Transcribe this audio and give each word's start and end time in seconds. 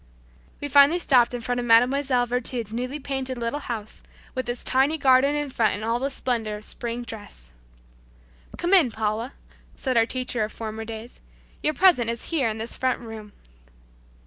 We 0.59 0.67
finally 0.67 0.97
stopped 0.97 1.31
in 1.31 1.41
front 1.41 1.59
of 1.59 1.65
Mlle. 1.67 2.25
Virtud's 2.25 2.73
newly 2.73 2.97
painted 2.99 3.37
little 3.37 3.59
house, 3.59 4.01
with 4.33 4.49
its 4.49 4.63
tiny 4.63 4.97
garden 4.97 5.35
in 5.35 5.51
front 5.51 5.75
in 5.75 5.83
all 5.83 5.99
the 5.99 6.09
splendor 6.09 6.55
of 6.55 6.63
its 6.63 6.67
spring 6.69 7.03
dress. 7.03 7.51
"Come 8.57 8.73
in, 8.73 8.89
Paula," 8.89 9.33
said 9.75 9.97
our 9.97 10.07
teacher 10.07 10.43
of 10.43 10.51
former 10.51 10.85
days. 10.85 11.19
"Your 11.61 11.75
present 11.75 12.09
is 12.09 12.25
in 12.31 12.35
here 12.35 12.49
in 12.49 12.57
this 12.57 12.75
front 12.75 12.99
room." 12.99 13.33